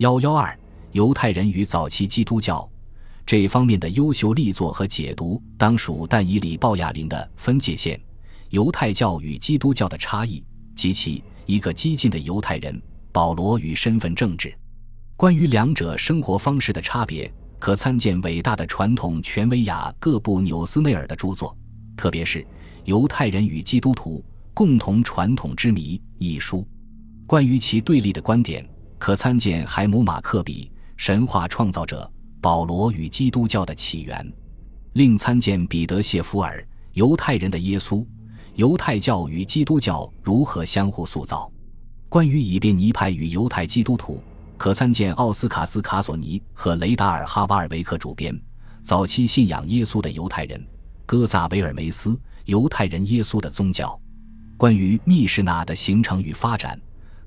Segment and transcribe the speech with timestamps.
[0.00, 0.58] 幺幺二，
[0.92, 2.66] 犹太人与早期基督教
[3.26, 8.00] 这方面的优秀力作和解读，当属但以里鲍亚林的分界线：
[8.48, 10.42] 犹太教与基督教的差异
[10.74, 12.80] 及其一个激进的犹太人
[13.12, 14.50] 保罗与身份政治。
[15.18, 21.54] 关于两者生活方式的差别，可参见伟大的传统权威雅各布纽斯内尔的著作，
[21.94, 22.38] 特别是
[22.86, 24.24] 《犹太人与基督徒
[24.54, 26.66] 共同传统之谜》一书。
[27.26, 28.66] 关于其对立的观点。
[29.00, 34.30] 可参见海姆马克比神话创造者保罗与基督教的起源，
[34.92, 38.06] 另参见彼得谢弗尔犹太人的耶稣，
[38.56, 41.50] 犹太教与基督教如何相互塑造。
[42.10, 44.22] 关于以便尼派与犹太基督徒，
[44.58, 48.34] 可参见奥斯卡斯卡索尼和雷达尔哈瓦尔维克主编
[48.82, 50.60] 《早期信仰耶稣的犹太人》，
[51.06, 53.98] 戈萨维尔梅斯犹太人耶稣的宗教。
[54.58, 56.78] 关于密室纳的形成与发展。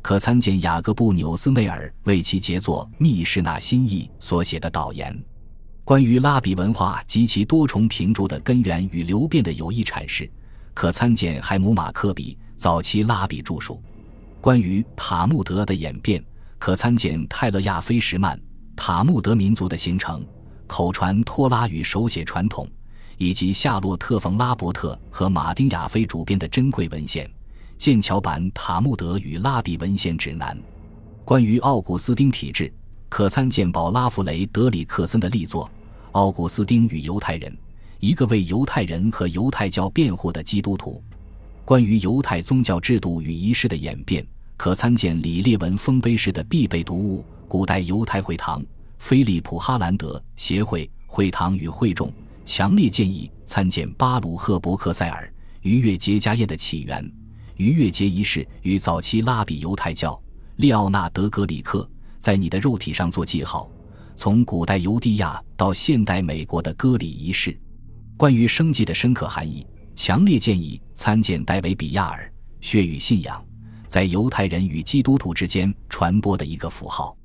[0.04, 5.18] 可参见雅各布·纽斯内尔为其杰作《密室那心意》所写的导言，
[5.86, 10.30] 关于拉比文化及其多重评注的根源与流变的有益阐释，
[10.74, 13.82] 可参见海姆马克比早期拉比著述。
[14.42, 16.22] 关于塔木德的演变，
[16.60, 18.38] 可参见泰勒亚菲什曼
[18.76, 20.22] 《塔木德民族的形成》
[20.68, 22.68] 口传托拉与手写传统，
[23.18, 27.32] 以及夏洛特·冯·拉伯特和马丁·亚菲主编的珍贵文献。
[27.84, 30.58] 剑桥版《塔木德与拉比文献指南》，
[31.26, 32.72] 关于奥古斯丁体制，
[33.10, 35.66] 可参见保拉弗雷德里克森的力作
[36.14, 37.52] 《奥古斯丁与犹太人》，
[38.00, 41.04] 一个为犹太人和犹太教辩护的基督徒。
[41.66, 48.62] 关于犹太宗教制度与仪式的演变，可参见李列文丰碑式的必备读物《古代犹太会堂》，
[48.98, 52.10] 菲利普哈兰德协会会堂与会众。
[52.46, 55.30] 强烈建议参见巴鲁赫伯克塞尔
[55.64, 57.12] 逾越节家宴的起源。
[57.56, 60.20] 逾越节仪式与早期拉比犹太教
[60.58, 63.70] 利奥纳德格里克在你的肉体上做记号，
[64.16, 67.60] 从古代犹地亚到现代美国的割礼仪式，
[68.18, 73.44] 关于生计的深刻含义，强烈建议参见戴维比亚尔血与信仰
[73.88, 77.16] 在犹太人与基督徒之间传播的一个符号。